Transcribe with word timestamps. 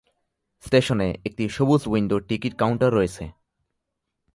স্টেশনে 0.63 1.07
একটি 1.25 1.43
সবুজ 1.49 1.81
উইন্ডো 1.87 2.17
টিকিট 2.19 2.53
কাউন্টার 2.57 2.89
রয়েছে। 2.93 3.23